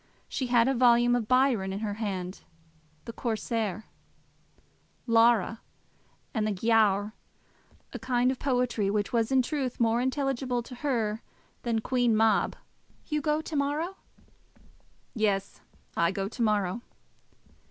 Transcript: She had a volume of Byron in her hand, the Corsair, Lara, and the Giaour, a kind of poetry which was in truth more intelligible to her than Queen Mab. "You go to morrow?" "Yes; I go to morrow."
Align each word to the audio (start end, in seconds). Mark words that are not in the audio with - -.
She 0.27 0.47
had 0.47 0.67
a 0.67 0.73
volume 0.73 1.15
of 1.15 1.27
Byron 1.27 1.71
in 1.71 1.81
her 1.81 1.93
hand, 1.93 2.41
the 3.05 3.13
Corsair, 3.13 3.85
Lara, 5.05 5.61
and 6.33 6.47
the 6.47 6.51
Giaour, 6.51 7.13
a 7.93 7.99
kind 7.99 8.31
of 8.31 8.39
poetry 8.39 8.89
which 8.89 9.13
was 9.13 9.31
in 9.31 9.43
truth 9.43 9.79
more 9.79 10.01
intelligible 10.01 10.63
to 10.63 10.73
her 10.73 11.21
than 11.61 11.81
Queen 11.81 12.17
Mab. 12.17 12.55
"You 13.05 13.21
go 13.21 13.41
to 13.43 13.55
morrow?" 13.55 13.97
"Yes; 15.13 15.61
I 15.95 16.11
go 16.11 16.27
to 16.27 16.41
morrow." 16.41 16.81